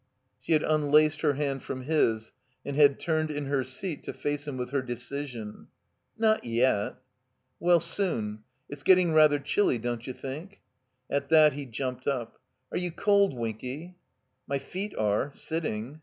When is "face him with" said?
4.13-4.71